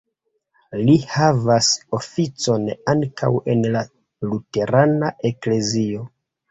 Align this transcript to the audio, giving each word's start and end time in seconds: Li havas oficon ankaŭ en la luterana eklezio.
Li 0.87 0.95
havas 1.11 1.69
oficon 1.99 2.67
ankaŭ 2.95 3.33
en 3.55 3.65
la 3.77 3.87
luterana 4.33 5.17
eklezio. 5.33 6.09